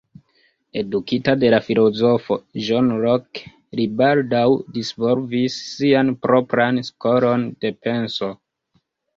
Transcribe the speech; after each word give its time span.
Edukita 0.79 1.33
de 1.41 1.49
la 1.53 1.59
filozofo 1.65 2.37
John 2.69 2.89
Locke, 3.03 3.53
li 3.81 3.87
baldaŭ 4.01 4.41
disvolvis 4.79 5.61
sian 5.69 6.11
propran 6.25 6.83
skolon 6.91 7.49
de 7.67 7.77
penso. 7.89 8.33